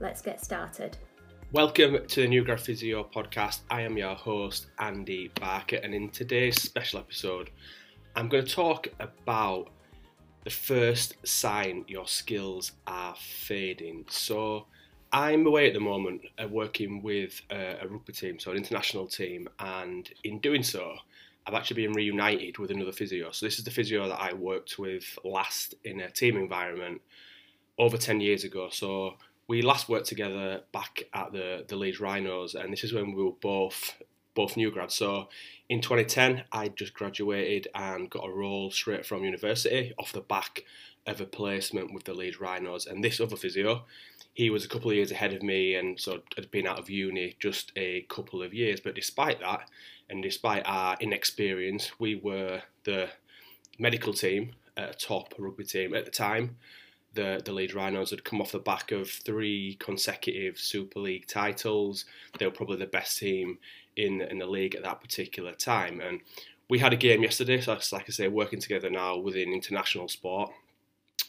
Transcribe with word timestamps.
let's 0.00 0.22
get 0.22 0.42
started. 0.42 0.96
Welcome 1.52 2.06
to 2.06 2.22
the 2.22 2.28
New 2.28 2.42
Grad 2.42 2.60
Physio 2.60 3.04
podcast. 3.04 3.60
I 3.70 3.82
am 3.82 3.98
your 3.98 4.14
host, 4.14 4.68
Andy 4.78 5.30
Barker, 5.38 5.76
and 5.76 5.94
in 5.94 6.08
today's 6.08 6.60
special 6.60 7.00
episode, 7.00 7.50
I'm 8.16 8.28
going 8.28 8.44
to 8.44 8.54
talk 8.54 8.88
about 8.98 9.68
the 10.44 10.50
first 10.50 11.14
sign 11.26 11.84
your 11.86 12.06
skills 12.06 12.72
are 12.86 13.14
fading. 13.16 14.06
So, 14.08 14.66
I'm 15.12 15.46
away 15.46 15.66
at 15.66 15.74
the 15.74 15.80
moment 15.80 16.22
uh, 16.42 16.48
working 16.48 17.02
with 17.02 17.42
uh, 17.50 17.74
a 17.82 17.86
rugby 17.86 18.12
team, 18.12 18.38
so 18.38 18.52
an 18.52 18.56
international 18.56 19.06
team, 19.06 19.48
and 19.58 20.08
in 20.24 20.38
doing 20.38 20.62
so, 20.62 20.94
I've 21.46 21.54
actually 21.54 21.84
been 21.86 21.92
reunited 21.92 22.58
with 22.58 22.70
another 22.70 22.92
physio. 22.92 23.32
So, 23.32 23.44
this 23.44 23.58
is 23.58 23.64
the 23.64 23.70
physio 23.70 24.08
that 24.08 24.20
I 24.20 24.32
worked 24.32 24.78
with 24.78 25.18
last 25.24 25.74
in 25.84 26.00
a 26.00 26.10
team 26.10 26.38
environment 26.38 27.02
over 27.76 27.98
10 27.98 28.20
years 28.20 28.44
ago. 28.44 28.68
So, 28.70 29.16
we 29.50 29.62
last 29.62 29.88
worked 29.88 30.06
together 30.06 30.60
back 30.70 31.02
at 31.12 31.32
the, 31.32 31.64
the 31.66 31.74
Leeds 31.74 31.98
Rhinos, 31.98 32.54
and 32.54 32.72
this 32.72 32.84
is 32.84 32.92
when 32.92 33.12
we 33.12 33.24
were 33.24 33.32
both 33.32 34.00
both 34.32 34.56
new 34.56 34.70
grads. 34.70 34.94
So 34.94 35.28
in 35.68 35.80
2010, 35.80 36.44
I 36.52 36.68
just 36.68 36.94
graduated 36.94 37.66
and 37.74 38.08
got 38.08 38.28
a 38.28 38.32
role 38.32 38.70
straight 38.70 39.04
from 39.04 39.24
university 39.24 39.92
off 39.98 40.12
the 40.12 40.20
back 40.20 40.62
of 41.04 41.20
a 41.20 41.24
placement 41.24 41.92
with 41.92 42.04
the 42.04 42.14
Leeds 42.14 42.40
Rhinos. 42.40 42.86
And 42.86 43.02
this 43.02 43.18
other 43.18 43.34
physio, 43.34 43.86
he 44.32 44.50
was 44.50 44.64
a 44.64 44.68
couple 44.68 44.90
of 44.90 44.96
years 44.96 45.10
ahead 45.10 45.32
of 45.32 45.42
me 45.42 45.74
and 45.74 45.98
so 45.98 46.22
had 46.36 46.52
been 46.52 46.68
out 46.68 46.78
of 46.78 46.88
uni 46.88 47.34
just 47.40 47.72
a 47.74 48.02
couple 48.02 48.44
of 48.44 48.54
years. 48.54 48.78
But 48.78 48.94
despite 48.94 49.40
that, 49.40 49.68
and 50.08 50.22
despite 50.22 50.62
our 50.64 50.96
inexperience, 51.00 51.90
we 51.98 52.14
were 52.14 52.62
the 52.84 53.08
medical 53.80 54.12
team 54.12 54.52
a 54.76 54.94
top 54.94 55.34
rugby 55.38 55.64
team 55.64 55.92
at 55.94 56.04
the 56.04 56.10
time 56.12 56.56
the 57.14 57.40
the 57.44 57.52
Leeds 57.52 57.74
Rhinos 57.74 58.10
had 58.10 58.24
come 58.24 58.40
off 58.40 58.52
the 58.52 58.58
back 58.58 58.92
of 58.92 59.10
three 59.10 59.76
consecutive 59.80 60.58
Super 60.58 61.00
League 61.00 61.26
titles. 61.26 62.04
They 62.38 62.46
were 62.46 62.52
probably 62.52 62.76
the 62.76 62.86
best 62.86 63.18
team 63.18 63.58
in 63.96 64.22
in 64.22 64.38
the 64.38 64.46
league 64.46 64.74
at 64.74 64.82
that 64.84 65.00
particular 65.00 65.52
time. 65.52 66.00
And 66.00 66.20
we 66.68 66.78
had 66.78 66.92
a 66.92 66.96
game 66.96 67.22
yesterday, 67.22 67.60
so 67.60 67.72
like 67.92 68.04
I 68.08 68.12
say, 68.12 68.28
working 68.28 68.60
together 68.60 68.90
now 68.90 69.16
within 69.16 69.52
international 69.52 70.08
sport. 70.08 70.52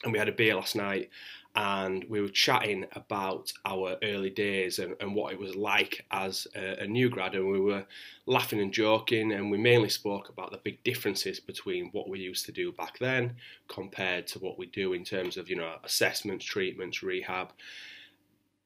And 0.03 0.13
we 0.13 0.19
had 0.19 0.29
a 0.29 0.33
beer 0.33 0.55
last 0.55 0.75
night, 0.75 1.09
and 1.55 2.05
we 2.07 2.21
were 2.21 2.29
chatting 2.29 2.85
about 2.93 3.51
our 3.65 3.97
early 4.03 4.29
days 4.29 4.79
and, 4.79 4.95
and 5.01 5.13
what 5.13 5.33
it 5.33 5.39
was 5.39 5.53
like 5.55 6.05
as 6.11 6.47
a, 6.55 6.83
a, 6.83 6.87
new 6.87 7.09
grad 7.09 7.35
and 7.35 7.45
we 7.45 7.59
were 7.59 7.85
laughing 8.25 8.61
and 8.61 8.71
joking 8.71 9.33
and 9.33 9.51
we 9.51 9.57
mainly 9.57 9.89
spoke 9.89 10.29
about 10.29 10.51
the 10.51 10.59
big 10.59 10.81
differences 10.83 11.41
between 11.41 11.89
what 11.91 12.07
we 12.07 12.19
used 12.19 12.45
to 12.45 12.53
do 12.53 12.71
back 12.71 12.97
then 12.99 13.35
compared 13.67 14.27
to 14.27 14.39
what 14.39 14.57
we 14.57 14.65
do 14.67 14.93
in 14.93 15.03
terms 15.03 15.35
of 15.35 15.49
you 15.49 15.57
know 15.57 15.75
assessments 15.83 16.45
treatments 16.45 17.03
rehab. 17.03 17.49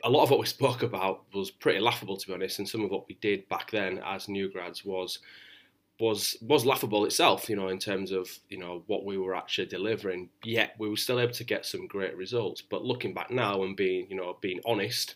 A 0.04 0.10
lot 0.10 0.22
of 0.22 0.30
what 0.30 0.40
we 0.40 0.46
spoke 0.46 0.84
about 0.84 1.24
was 1.34 1.50
pretty 1.50 1.80
laughable 1.80 2.18
to 2.18 2.28
be 2.28 2.34
honest 2.34 2.60
and 2.60 2.70
some 2.70 2.84
of 2.84 2.92
what 2.92 3.08
we 3.08 3.16
did 3.16 3.50
back 3.50 3.72
then 3.72 4.00
as 4.06 4.30
new 4.30 4.52
grads 4.52 4.86
was 4.86 5.20
was 6.00 6.36
was 6.42 6.66
laughable 6.66 7.06
itself, 7.06 7.50
you 7.50 7.56
know, 7.56 7.70
in 7.70 7.80
terms 7.80 8.12
of 8.12 8.30
you 8.50 8.58
know 8.58 8.84
what 8.88 9.06
we 9.06 9.18
were 9.18 9.36
actually 9.36 9.68
delivering. 9.68 10.30
Yet 10.44 10.76
we 10.78 10.90
were 10.90 10.98
still 10.98 11.20
able 11.20 11.34
to 11.34 11.44
get 11.44 11.66
some 11.66 11.88
great 11.88 12.16
results. 12.18 12.62
But 12.62 12.84
looking 12.84 13.14
back 13.14 13.32
now 13.32 13.64
and 13.64 13.76
being 13.76 14.08
you 14.10 14.16
know 14.16 14.38
being 14.42 14.60
honest, 14.66 15.16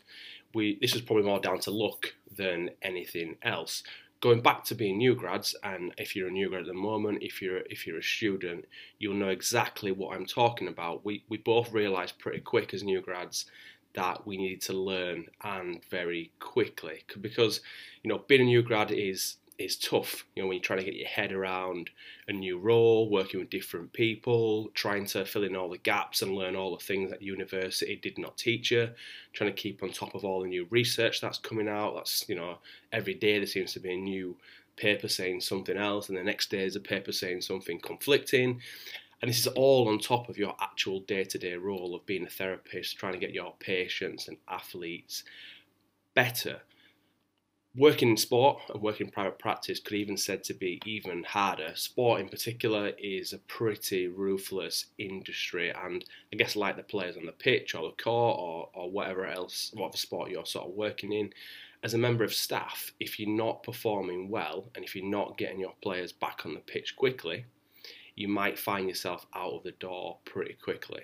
we 0.53 0.77
this 0.81 0.93
was 0.93 1.01
probably 1.01 1.23
more 1.25 1.39
down 1.39 1.59
to 1.61 1.71
luck 1.71 2.13
than 2.35 2.71
anything 2.81 3.37
else. 3.43 3.83
Going 4.21 4.41
back 4.41 4.65
to 4.65 4.75
being 4.75 4.97
new 4.97 5.15
grads, 5.15 5.55
and 5.63 5.93
if 5.97 6.13
you're 6.13 6.27
a 6.27 6.31
new 6.31 6.49
grad 6.49 6.61
at 6.61 6.67
the 6.67 6.73
moment, 6.73 7.23
if 7.23 7.41
you're 7.41 7.61
if 7.69 7.85
you're 7.85 7.99
a 7.99 8.03
student, 8.03 8.65
you'll 8.99 9.13
know 9.15 9.29
exactly 9.29 9.91
what 9.91 10.15
I'm 10.15 10.25
talking 10.25 10.67
about. 10.67 11.03
We 11.03 11.23
we 11.29 11.37
both 11.37 11.73
realised 11.73 12.19
pretty 12.19 12.39
quick 12.39 12.73
as 12.73 12.83
new 12.83 13.01
grads 13.01 13.45
that 13.93 14.25
we 14.25 14.37
needed 14.37 14.61
to 14.61 14.73
learn 14.73 15.25
and 15.43 15.83
very 15.89 16.31
quickly 16.39 17.03
because 17.21 17.61
you 18.03 18.09
know 18.09 18.19
being 18.27 18.41
a 18.41 18.45
new 18.45 18.61
grad 18.61 18.91
is 18.91 19.37
it's 19.59 19.75
tough, 19.75 20.25
you 20.35 20.41
know, 20.41 20.47
when 20.47 20.55
you're 20.55 20.63
trying 20.63 20.79
to 20.79 20.85
get 20.85 20.95
your 20.95 21.07
head 21.07 21.33
around 21.33 21.89
a 22.29 22.31
new 22.31 22.57
role, 22.57 23.09
working 23.09 23.41
with 23.41 23.49
different 23.49 23.91
people, 23.91 24.69
trying 24.73 25.05
to 25.07 25.25
fill 25.25 25.43
in 25.43 25.55
all 25.55 25.69
the 25.69 25.77
gaps 25.77 26.21
and 26.21 26.33
learn 26.33 26.55
all 26.55 26.75
the 26.75 26.83
things 26.83 27.11
that 27.11 27.21
university 27.21 27.97
did 28.01 28.17
not 28.17 28.37
teach 28.37 28.71
you, 28.71 28.89
trying 29.33 29.53
to 29.53 29.61
keep 29.61 29.83
on 29.83 29.91
top 29.91 30.15
of 30.15 30.23
all 30.23 30.41
the 30.41 30.47
new 30.47 30.65
research 30.69 31.19
that's 31.19 31.37
coming 31.37 31.67
out. 31.67 31.93
That's, 31.95 32.23
you 32.29 32.35
know, 32.35 32.59
every 32.93 33.13
day 33.13 33.37
there 33.37 33.45
seems 33.45 33.73
to 33.73 33.81
be 33.81 33.93
a 33.93 33.97
new 33.97 34.37
paper 34.77 35.09
saying 35.09 35.41
something 35.41 35.75
else, 35.75 36.07
and 36.07 36.17
the 36.17 36.23
next 36.23 36.49
day 36.49 36.63
is 36.63 36.77
a 36.77 36.79
paper 36.79 37.11
saying 37.11 37.41
something 37.41 37.81
conflicting. 37.81 38.61
And 39.21 39.27
this 39.27 39.39
is 39.39 39.47
all 39.47 39.89
on 39.89 39.99
top 39.99 40.29
of 40.29 40.37
your 40.37 40.55
actual 40.61 41.01
day 41.01 41.25
to 41.25 41.37
day 41.37 41.55
role 41.55 41.93
of 41.93 42.05
being 42.05 42.25
a 42.25 42.29
therapist, 42.29 42.97
trying 42.97 43.11
to 43.11 43.19
get 43.19 43.33
your 43.33 43.53
patients 43.59 44.29
and 44.29 44.37
athletes 44.47 45.25
better 46.15 46.61
working 47.75 48.09
in 48.09 48.17
sport 48.17 48.61
and 48.73 48.81
working 48.81 49.07
in 49.07 49.11
private 49.11 49.37
practice 49.37 49.79
could 49.79 49.95
even 49.95 50.17
said 50.17 50.43
to 50.43 50.53
be 50.53 50.81
even 50.85 51.23
harder. 51.23 51.71
Sport 51.75 52.21
in 52.21 52.29
particular 52.29 52.91
is 52.97 53.33
a 53.33 53.37
pretty 53.39 54.07
ruthless 54.07 54.87
industry, 54.97 55.71
and 55.71 56.03
I 56.33 56.35
guess 56.35 56.55
like 56.55 56.77
the 56.77 56.83
players 56.83 57.17
on 57.17 57.25
the 57.25 57.31
pitch 57.31 57.75
or 57.75 57.83
the 57.83 58.03
court 58.03 58.39
or, 58.39 58.69
or 58.73 58.89
whatever 58.89 59.27
else, 59.27 59.71
whatever 59.73 59.97
sport 59.97 60.31
you're 60.31 60.45
sort 60.45 60.67
of 60.67 60.73
working 60.73 61.13
in, 61.13 61.31
as 61.83 61.93
a 61.93 61.97
member 61.97 62.23
of 62.23 62.33
staff, 62.33 62.91
if 62.99 63.19
you're 63.19 63.29
not 63.29 63.63
performing 63.63 64.29
well 64.29 64.69
and 64.75 64.83
if 64.83 64.95
you're 64.95 65.05
not 65.05 65.37
getting 65.37 65.59
your 65.59 65.73
players 65.81 66.11
back 66.11 66.45
on 66.45 66.53
the 66.53 66.59
pitch 66.59 66.95
quickly, 66.95 67.45
you 68.15 68.27
might 68.27 68.59
find 68.59 68.89
yourself 68.89 69.25
out 69.33 69.53
of 69.53 69.63
the 69.63 69.71
door 69.73 70.17
pretty 70.25 70.55
quickly 70.61 71.03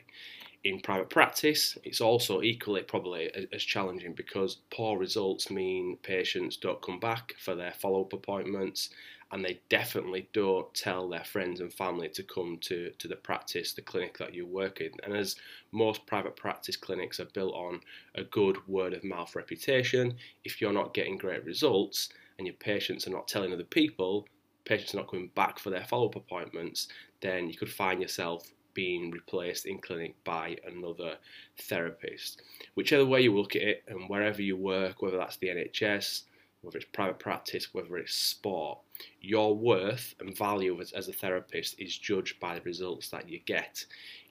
in 0.65 0.79
private 0.79 1.11
practice, 1.11 1.77
it's 1.83 2.01
also 2.01 2.41
equally 2.41 2.81
probably 2.81 3.29
as 3.53 3.63
challenging 3.63 4.13
because 4.13 4.57
poor 4.71 4.97
results 4.97 5.51
mean 5.51 5.95
patients 6.01 6.57
don't 6.57 6.81
come 6.81 6.99
back 6.99 7.35
for 7.37 7.53
their 7.53 7.71
follow 7.71 8.01
up 8.01 8.13
appointments 8.13 8.89
and 9.31 9.45
they 9.45 9.59
definitely 9.69 10.27
don't 10.33 10.73
tell 10.73 11.07
their 11.07 11.23
friends 11.23 11.59
and 11.61 11.71
family 11.71 12.09
to 12.09 12.23
come 12.23 12.57
to, 12.61 12.89
to 12.97 13.07
the 13.07 13.15
practice, 13.15 13.73
the 13.73 13.81
clinic 13.83 14.17
that 14.17 14.33
you 14.33 14.47
work 14.47 14.81
in. 14.81 14.89
And 15.03 15.15
as 15.15 15.35
most 15.71 16.03
private 16.07 16.35
practice 16.35 16.75
clinics 16.75 17.19
are 17.19 17.25
built 17.25 17.53
on 17.53 17.81
a 18.15 18.23
good 18.23 18.67
word 18.67 18.93
of 18.93 19.03
mouth 19.03 19.35
reputation, 19.35 20.15
if 20.43 20.59
you're 20.59 20.73
not 20.73 20.95
getting 20.95 21.17
great 21.17 21.45
results 21.45 22.09
and 22.39 22.47
your 22.47 22.55
patients 22.55 23.05
are 23.05 23.11
not 23.11 23.27
telling 23.27 23.53
other 23.53 23.63
people, 23.63 24.27
patients 24.63 24.95
are 24.95 24.97
not 24.97 25.11
coming 25.11 25.29
back 25.35 25.59
for 25.59 25.69
their 25.69 25.85
follow 25.85 26.07
up 26.07 26.15
appointments, 26.15 26.87
then 27.21 27.49
you 27.49 27.55
could 27.55 27.71
find 27.71 28.01
yourself 28.01 28.51
being 28.75 29.09
replaced 29.09 29.65
in 29.65 29.79
clinic 29.79 30.15
by 30.23 30.57
another 30.67 31.15
therapist. 31.57 32.43
Whichever 32.75 33.05
way 33.05 33.21
you 33.21 33.35
look 33.35 33.55
at 33.55 33.63
it, 33.63 33.83
and 33.87 34.07
wherever 34.07 34.43
you 34.43 34.55
work, 34.55 35.01
whether 35.01 35.17
that's 35.17 35.37
the 35.37 35.47
NHS, 35.47 36.23
whether 36.61 36.77
it's 36.77 36.87
private 36.93 37.17
practice, 37.17 37.73
whether 37.73 37.97
it's 37.97 38.13
sport, 38.13 38.79
your 39.21 39.55
worth 39.55 40.13
and 40.19 40.37
value 40.37 40.79
as, 40.79 40.91
as 40.91 41.07
a 41.07 41.13
therapist 41.13 41.79
is 41.79 41.97
judged 41.97 42.39
by 42.39 42.55
the 42.55 42.61
results 42.61 43.09
that 43.09 43.27
you 43.27 43.39
get. 43.45 43.85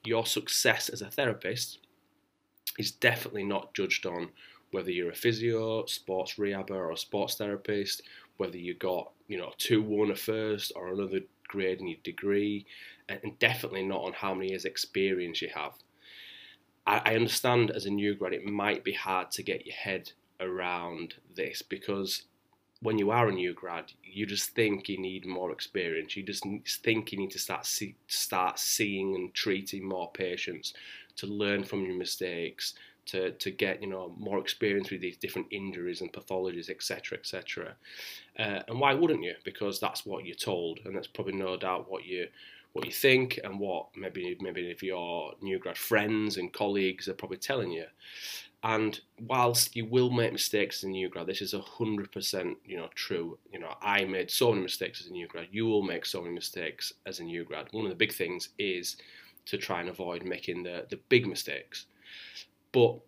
Your 0.05 0.25
success 0.25 0.89
as 0.89 1.01
a 1.01 1.09
therapist 1.09 1.79
is 2.77 2.91
definitely 2.91 3.43
not 3.43 3.73
judged 3.73 4.05
on 4.05 4.29
whether 4.71 4.91
you're 4.91 5.11
a 5.11 5.15
physio, 5.15 5.85
sports 5.85 6.33
rehabber, 6.33 6.71
or 6.71 6.91
a 6.91 6.97
sports 6.97 7.35
therapist, 7.35 8.01
whether 8.37 8.57
you 8.57 8.73
got 8.73 9.11
you 9.27 9.37
know 9.37 9.51
two 9.57 9.81
one 9.81 10.11
a 10.11 10.15
first 10.15 10.71
or 10.75 10.87
another 10.87 11.21
grade 11.47 11.79
in 11.79 11.87
your 11.87 11.99
degree, 12.03 12.65
and 13.09 13.37
definitely 13.39 13.83
not 13.83 14.01
on 14.01 14.13
how 14.13 14.33
many 14.33 14.49
years 14.49 14.65
experience 14.65 15.41
you 15.41 15.49
have. 15.53 15.73
I, 16.87 17.01
I 17.05 17.15
understand 17.15 17.71
as 17.71 17.85
a 17.85 17.89
new 17.89 18.15
grad 18.15 18.33
it 18.33 18.45
might 18.45 18.83
be 18.83 18.93
hard 18.93 19.31
to 19.31 19.43
get 19.43 19.65
your 19.65 19.75
head 19.75 20.11
around 20.39 21.15
this 21.35 21.61
because 21.61 22.23
when 22.81 22.99
you 22.99 23.09
are 23.09 23.29
a 23.29 23.31
new 23.31 23.53
grad, 23.53 23.91
you 24.03 24.25
just 24.25 24.51
think 24.51 24.89
you 24.89 24.99
need 24.99 25.25
more 25.25 25.51
experience. 25.51 26.15
You 26.15 26.23
just 26.23 26.45
think 26.83 27.11
you 27.11 27.17
need 27.17 27.31
to 27.31 27.39
start 27.39 27.65
see, 27.65 27.95
start 28.07 28.59
seeing 28.59 29.15
and 29.15 29.33
treating 29.33 29.87
more 29.87 30.11
patients 30.11 30.73
to 31.15 31.25
learn 31.25 31.63
from 31.63 31.85
your 31.85 31.97
mistakes, 31.97 32.75
to, 33.07 33.31
to 33.31 33.51
get 33.51 33.81
you 33.81 33.87
know 33.87 34.13
more 34.17 34.39
experience 34.39 34.91
with 34.91 35.01
these 35.01 35.17
different 35.17 35.47
injuries 35.51 36.01
and 36.01 36.11
pathologies, 36.11 36.69
etc., 36.69 37.17
etc. 37.17 37.75
Uh, 38.37 38.61
and 38.67 38.79
why 38.79 38.93
wouldn't 38.93 39.23
you? 39.23 39.35
Because 39.43 39.79
that's 39.79 40.05
what 40.05 40.25
you're 40.25 40.35
told, 40.35 40.79
and 40.85 40.95
that's 40.95 41.07
probably 41.07 41.33
no 41.33 41.57
doubt 41.57 41.89
what 41.89 42.05
you 42.05 42.27
what 42.73 42.85
you 42.85 42.91
think 42.91 43.39
and 43.45 43.57
what 43.57 43.87
maybe 43.95 44.37
maybe 44.41 44.69
if 44.69 44.83
your 44.83 45.33
new 45.41 45.57
grad 45.57 45.77
friends 45.77 46.35
and 46.35 46.51
colleagues 46.51 47.07
are 47.07 47.13
probably 47.13 47.37
telling 47.37 47.71
you. 47.71 47.85
And 48.63 48.99
whilst 49.19 49.75
you 49.75 49.85
will 49.85 50.09
make 50.09 50.31
mistakes 50.33 50.79
as 50.79 50.85
a 50.85 50.89
new 50.89 51.07
grad, 51.07 51.27
this 51.27 51.41
is 51.41 51.53
hundred 51.53 52.11
percent, 52.11 52.57
you 52.65 52.75
know, 52.77 52.89
true. 52.95 53.37
You 53.53 53.59
know, 53.59 53.75
I 53.81 54.03
made 54.05 54.31
so 54.31 54.49
many 54.49 54.63
mistakes 54.63 55.01
as 55.01 55.07
a 55.07 55.13
new 55.13 55.27
grad. 55.27 55.47
You 55.51 55.67
will 55.67 55.83
make 55.83 56.05
so 56.05 56.21
many 56.21 56.33
mistakes 56.33 56.91
as 57.05 57.19
a 57.19 57.23
new 57.23 57.45
grad. 57.45 57.67
One 57.71 57.85
of 57.85 57.91
the 57.91 57.95
big 57.95 58.11
things 58.11 58.49
is 58.57 58.97
to 59.45 59.57
try 59.57 59.79
and 59.79 59.89
avoid 59.89 60.25
making 60.25 60.63
the 60.63 60.85
the 60.89 60.99
big 61.09 61.27
mistakes. 61.27 61.85
But 62.75 62.99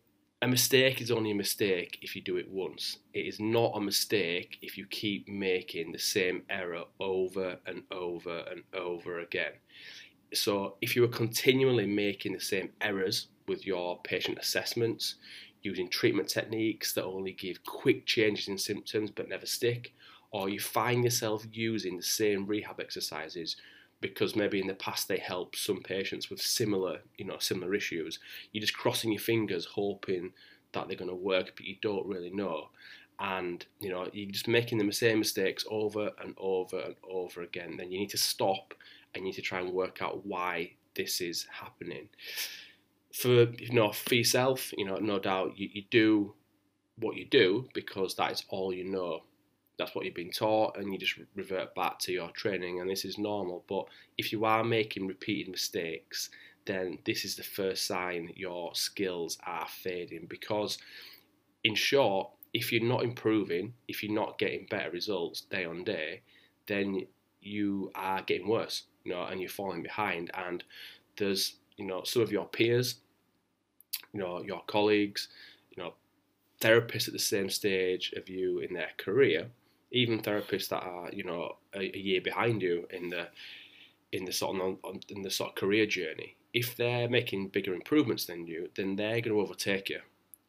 a 0.41 0.47
mistake 0.47 1.01
is 1.01 1.11
only 1.11 1.31
a 1.31 1.35
mistake 1.35 1.99
if 2.01 2.15
you 2.15 2.21
do 2.21 2.37
it 2.37 2.49
once. 2.49 2.99
It 3.13 3.25
is 3.25 3.37
not 3.37 3.73
a 3.75 3.81
mistake 3.81 4.57
if 4.61 4.77
you 4.77 4.85
keep 4.85 5.27
making 5.27 5.91
the 5.91 5.99
same 5.99 6.43
error 6.49 6.85
over 7.01 7.59
and 7.65 7.83
over 7.91 8.45
and 8.49 8.63
over 8.73 9.19
again. 9.19 9.51
So, 10.33 10.77
if 10.79 10.95
you 10.95 11.03
are 11.03 11.09
continually 11.09 11.85
making 11.85 12.31
the 12.31 12.39
same 12.39 12.69
errors 12.79 13.27
with 13.49 13.65
your 13.65 13.99
patient 14.03 14.37
assessments, 14.39 15.15
using 15.63 15.89
treatment 15.89 16.29
techniques 16.29 16.93
that 16.93 17.03
only 17.03 17.33
give 17.33 17.65
quick 17.65 18.05
changes 18.05 18.47
in 18.47 18.57
symptoms 18.57 19.11
but 19.11 19.27
never 19.27 19.45
stick, 19.45 19.93
or 20.31 20.47
you 20.47 20.61
find 20.61 21.03
yourself 21.03 21.45
using 21.51 21.97
the 21.97 22.03
same 22.03 22.45
rehab 22.45 22.79
exercises 22.79 23.57
because 24.01 24.35
maybe 24.35 24.59
in 24.61 24.67
the 24.67 24.73
past 24.75 25.07
they 25.07 25.17
helped 25.17 25.57
some 25.57 25.81
patients 25.81 26.29
with 26.29 26.41
similar, 26.41 26.99
you 27.17 27.25
know, 27.25 27.37
similar 27.39 27.73
issues. 27.73 28.19
You're 28.51 28.61
just 28.61 28.77
crossing 28.77 29.11
your 29.11 29.21
fingers, 29.21 29.65
hoping 29.65 30.31
that 30.73 30.87
they're 30.87 30.97
going 30.97 31.09
to 31.09 31.15
work, 31.15 31.53
but 31.55 31.65
you 31.65 31.77
don't 31.81 32.05
really 32.05 32.31
know. 32.31 32.69
And 33.19 33.65
you 33.79 33.89
know, 33.89 34.07
you're 34.13 34.31
just 34.31 34.47
making 34.47 34.77
the 34.77 34.91
same 34.91 35.19
mistakes 35.19 35.65
over 35.69 36.11
and 36.21 36.35
over 36.37 36.79
and 36.79 36.95
over 37.09 37.41
again. 37.41 37.75
Then 37.77 37.91
you 37.91 37.99
need 37.99 38.11
to 38.11 38.17
stop 38.17 38.73
and 39.13 39.23
you 39.23 39.29
need 39.31 39.35
to 39.35 39.41
try 39.41 39.59
and 39.59 39.73
work 39.73 40.01
out 40.01 40.25
why 40.25 40.73
this 40.95 41.21
is 41.21 41.47
happening 41.51 42.09
for 43.17 43.47
you 43.57 43.71
know 43.71 43.91
for 43.91 44.15
yourself, 44.15 44.71
you 44.77 44.85
know, 44.85 44.97
no 44.97 45.19
doubt 45.19 45.57
you, 45.57 45.69
you 45.73 45.83
do 45.89 46.33
what 46.99 47.15
you 47.15 47.25
do 47.25 47.67
because 47.73 48.15
that 48.15 48.31
is 48.31 48.43
all 48.49 48.73
you 48.73 48.83
know. 48.83 49.23
That's 49.77 49.93
what 49.93 50.05
you've 50.05 50.15
been 50.15 50.31
taught, 50.31 50.77
and 50.77 50.91
you 50.91 50.97
just 50.97 51.19
revert 51.35 51.75
back 51.75 51.99
to 51.99 52.11
your 52.11 52.29
training, 52.31 52.79
and 52.79 52.89
this 52.89 53.05
is 53.05 53.17
normal. 53.17 53.63
But 53.67 53.85
if 54.17 54.31
you 54.31 54.45
are 54.45 54.63
making 54.63 55.07
repeated 55.07 55.51
mistakes, 55.51 56.29
then 56.65 56.99
this 57.05 57.23
is 57.23 57.35
the 57.35 57.43
first 57.43 57.85
sign 57.85 58.31
your 58.35 58.73
skills 58.75 59.37
are 59.45 59.67
fading. 59.67 60.25
Because, 60.27 60.77
in 61.63 61.75
short, 61.75 62.29
if 62.53 62.71
you're 62.71 62.83
not 62.83 63.03
improving, 63.03 63.73
if 63.87 64.03
you're 64.03 64.13
not 64.13 64.39
getting 64.39 64.67
better 64.69 64.89
results 64.91 65.41
day 65.41 65.65
on 65.65 65.83
day, 65.83 66.21
then 66.65 67.05
you 67.41 67.91
are 67.95 68.21
getting 68.23 68.47
worse, 68.47 68.83
you 69.03 69.13
know, 69.13 69.23
and 69.23 69.39
you're 69.39 69.49
falling 69.49 69.83
behind. 69.83 70.31
And 70.33 70.63
there's, 71.17 71.55
you 71.77 71.85
know, 71.85 72.03
some 72.03 72.21
of 72.21 72.31
your 72.31 72.45
peers 72.45 72.95
you 74.13 74.19
know 74.19 74.41
your 74.41 74.61
colleagues, 74.67 75.29
you 75.71 75.81
know 75.81 75.93
therapists 76.59 77.07
at 77.07 77.13
the 77.13 77.19
same 77.19 77.49
stage 77.49 78.13
of 78.17 78.27
you 78.27 78.59
in 78.59 78.73
their 78.73 78.89
career, 78.97 79.47
even 79.91 80.21
therapists 80.21 80.69
that 80.69 80.83
are 80.83 81.09
you 81.11 81.23
know 81.23 81.55
a, 81.73 81.79
a 81.79 81.99
year 81.99 82.21
behind 82.21 82.61
you 82.61 82.87
in 82.91 83.09
the 83.09 83.27
in 84.11 84.25
the 84.25 84.31
sort 84.31 84.59
of 84.59 84.77
in 85.09 85.21
the 85.21 85.31
sort 85.31 85.49
of 85.49 85.55
career 85.55 85.85
journey. 85.85 86.35
If 86.53 86.75
they're 86.75 87.09
making 87.09 87.49
bigger 87.49 87.73
improvements 87.73 88.25
than 88.25 88.47
you, 88.47 88.69
then 88.75 88.95
they're 88.95 89.21
going 89.21 89.35
to 89.35 89.41
overtake 89.41 89.89
you, 89.89 89.99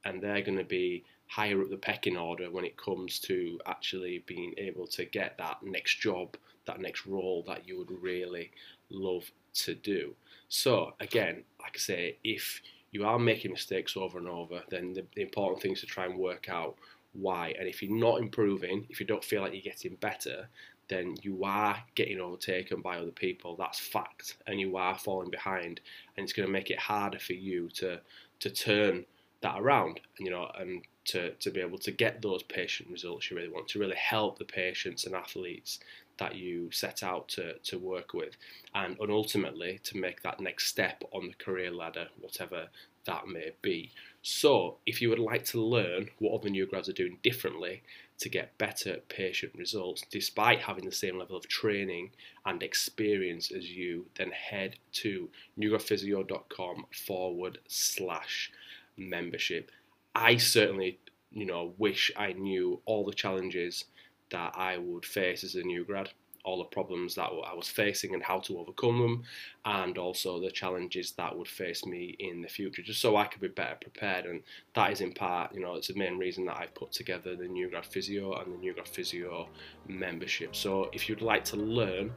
and 0.05 0.21
they're 0.23 0.43
going 0.43 0.59
to 0.59 0.65
be 0.65 1.05
higher 1.27 1.61
up 1.61 1.69
the 1.69 1.77
pecking 1.77 2.17
order 2.17 2.51
when 2.51 2.65
it 2.65 2.77
comes 2.77 3.19
to 3.21 3.61
actually 3.67 4.25
being 4.27 4.55
able 4.57 4.87
to 4.87 5.05
get 5.05 5.37
that 5.37 5.63
next 5.63 6.01
job, 6.01 6.37
that 6.67 6.81
next 6.81 7.07
role 7.07 7.45
that 7.47 7.69
you 7.69 7.77
would 7.77 7.91
really 8.03 8.51
love 8.91 9.31
to 9.53 9.75
do. 9.75 10.15
So 10.49 10.95
again, 11.01 11.45
like 11.61 11.73
I 11.75 11.79
say, 11.79 12.17
if 12.25 12.63
you 12.91 13.05
are 13.05 13.19
making 13.19 13.51
mistakes 13.51 13.97
over 13.97 14.19
and 14.19 14.29
over, 14.29 14.63
then 14.71 14.95
the, 14.95 15.05
the, 15.15 15.23
important 15.23 15.61
thing 15.61 15.73
is 15.73 15.81
to 15.81 15.87
try 15.87 16.07
and 16.07 16.17
work 16.17 16.49
out 16.49 16.77
why. 17.21 17.55
And 17.59 17.69
if 17.69 17.83
you're 17.83 17.97
not 17.97 18.21
improving, 18.21 18.87
if 18.89 19.01
you 19.01 19.07
don't 19.07 19.25
feel 19.25 19.43
like 19.43 19.53
you're 19.53 19.63
getting 19.63 19.97
better, 19.97 20.49
then 20.89 21.15
you 21.23 21.45
are 21.45 21.77
getting 21.95 22.21
overtaken 22.21 22.81
by 22.81 22.97
other 22.97 23.11
people. 23.11 23.57
That's 23.57 23.79
fact, 23.79 24.37
and 24.47 24.59
you 24.59 24.77
are 24.77 24.99
falling 24.99 25.31
behind, 25.31 25.81
and 26.17 26.25
it's 26.25 26.33
going 26.33 26.47
to 26.47 26.53
make 26.53 26.71
it 26.71 26.79
harder 26.79 27.19
for 27.19 27.35
you 27.35 27.69
to 27.75 28.01
to 28.41 28.51
turn 28.51 29.05
that 29.41 29.61
around, 29.61 30.01
and 30.19 30.27
you 30.27 30.33
know, 30.33 30.51
and 30.59 30.83
to 31.07 31.33
to 31.35 31.51
be 31.51 31.61
able 31.61 31.79
to 31.79 31.91
get 31.91 32.23
those 32.23 32.43
patient 32.43 32.91
results 32.91 33.31
you 33.31 33.37
really 33.37 33.51
want, 33.51 33.69
to 33.69 33.79
really 33.79 33.97
help 33.97 34.39
the 34.39 34.45
patients 34.45 35.05
and 35.05 35.15
athletes 35.15 35.81
that 36.19 36.35
you 36.35 36.71
set 36.73 37.03
out 37.03 37.29
to, 37.29 37.57
to 37.59 37.79
work 37.79 38.13
with, 38.13 38.37
and, 38.75 38.97
and 38.99 39.11
ultimately 39.11 39.79
to 39.85 39.97
make 39.97 40.21
that 40.23 40.41
next 40.41 40.67
step 40.67 41.03
on 41.13 41.29
the 41.29 41.35
career 41.35 41.71
ladder, 41.71 42.09
whatever 42.21 42.69
that 43.05 43.27
may 43.29 43.53
be. 43.63 43.91
So, 44.31 44.77
if 44.85 45.01
you 45.01 45.09
would 45.09 45.19
like 45.19 45.47
to 45.47 45.61
learn 45.63 46.11
what 46.19 46.39
other 46.39 46.51
new 46.51 46.67
grads 46.67 46.87
are 46.87 46.93
doing 46.93 47.17
differently 47.23 47.83
to 48.19 48.29
get 48.29 48.59
better 48.59 48.99
patient 49.09 49.55
results, 49.57 50.05
despite 50.11 50.59
having 50.61 50.85
the 50.85 50.93
same 50.93 51.17
level 51.17 51.35
of 51.35 51.49
training 51.49 52.11
and 52.45 52.63
experience 52.63 53.51
as 53.51 53.71
you, 53.71 54.05
then 54.19 54.31
head 54.33 54.77
to 54.93 55.31
newgradphysio.com 55.59 56.85
forward 57.07 57.59
slash 57.69 58.53
membership. 58.99 59.71
I 60.15 60.37
certainly, 60.37 60.99
you 61.33 61.47
know, 61.47 61.73
wish 61.79 62.13
I 62.15 62.35
knew 62.35 62.83
all 62.85 63.07
the 63.07 63.15
challenges 63.15 63.87
that 64.31 64.53
I 64.55 64.77
would 64.77 65.07
face 65.07 65.43
as 65.43 65.55
a 65.55 65.63
new 65.63 65.85
grad, 65.85 66.11
all 66.49 66.59
the 66.59 66.65
problems 66.65 67.15
that 67.15 67.29
I 67.29 67.55
was 67.55 67.69
facing 67.69 68.15
and 68.15 68.23
how 68.23 68.39
to 68.41 68.59
overcome 68.59 68.99
them, 68.99 69.23
and 69.65 69.99
also 69.99 70.41
the 70.41 70.51
challenges 70.51 71.13
that 71.13 71.37
would 71.37 71.49
face 71.49 71.85
me 71.85 72.17
in 72.19 72.41
the 72.41 72.49
future, 72.49 72.83
just 72.83 73.01
so 73.01 73.17
I 73.17 73.27
could 73.27 73.43
be 73.43 73.49
better 73.49 73.77
prepared. 73.81 74.25
And 74.25 74.43
that 74.75 74.93
is 74.93 75.01
in 75.01 75.13
part, 75.13 75.55
you 75.55 75.61
know, 75.61 75.75
it's 75.75 75.89
the 75.89 75.95
main 75.95 76.17
reason 76.17 76.47
that 76.47 76.57
I've 76.57 76.75
put 76.75 76.93
together 76.93 77.37
the 77.37 77.47
New 77.47 77.69
Grad 77.69 77.85
Physio 77.85 78.33
and 78.41 78.55
the 78.55 78.59
New 78.59 78.73
Grad 78.73 78.89
Physio 78.89 79.49
membership. 79.87 80.57
So 80.57 80.89
if 80.93 81.09
you'd 81.09 81.21
like 81.21 81.45
to 81.47 81.57
learn 81.57 82.13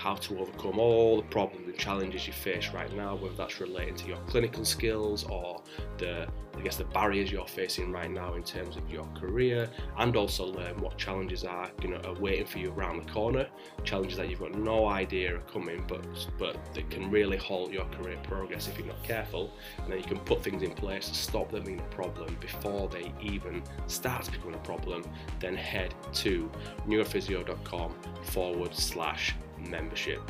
how 0.00 0.14
to 0.14 0.38
overcome 0.38 0.78
all 0.78 1.18
the 1.18 1.28
problems 1.28 1.68
and 1.68 1.76
challenges 1.76 2.26
you 2.26 2.32
face 2.32 2.70
right 2.72 2.90
now, 2.96 3.14
whether 3.16 3.34
that's 3.34 3.60
relating 3.60 3.94
to 3.96 4.06
your 4.06 4.16
clinical 4.26 4.64
skills 4.64 5.24
or 5.24 5.60
the 5.98 6.26
I 6.56 6.62
guess 6.62 6.76
the 6.76 6.84
barriers 6.84 7.30
you're 7.32 7.46
facing 7.46 7.90
right 7.90 8.10
now 8.10 8.34
in 8.34 8.42
terms 8.42 8.76
of 8.76 8.90
your 8.90 9.06
career, 9.18 9.70
and 9.98 10.14
also 10.14 10.44
learn 10.44 10.76
what 10.78 10.98
challenges 10.98 11.44
are 11.44 11.70
you 11.82 11.88
know 11.88 12.00
are 12.04 12.14
waiting 12.14 12.44
for 12.46 12.58
you 12.58 12.70
around 12.72 13.02
the 13.02 13.10
corner, 13.10 13.46
challenges 13.84 14.18
that 14.18 14.28
you've 14.28 14.40
got 14.40 14.54
no 14.54 14.86
idea 14.86 15.36
are 15.36 15.40
coming, 15.52 15.84
but 15.86 16.04
but 16.38 16.56
that 16.74 16.90
can 16.90 17.10
really 17.10 17.36
halt 17.36 17.70
your 17.70 17.86
career 17.86 18.18
progress 18.24 18.68
if 18.68 18.78
you're 18.78 18.86
not 18.86 19.02
careful, 19.02 19.52
and 19.78 19.92
then 19.92 19.98
you 19.98 20.04
can 20.04 20.18
put 20.20 20.42
things 20.42 20.62
in 20.62 20.72
place 20.72 21.08
to 21.08 21.14
stop 21.14 21.50
them 21.50 21.64
being 21.64 21.80
a 21.80 21.94
problem 21.94 22.36
before 22.40 22.88
they 22.88 23.12
even 23.22 23.62
start 23.86 24.24
to 24.24 24.32
become 24.32 24.54
a 24.54 24.58
problem. 24.58 25.02
Then 25.38 25.54
head 25.54 25.94
to 26.14 26.50
newgradphysio.com 26.86 27.94
forward 28.22 28.74
slash 28.74 29.34
membership. 29.68 30.20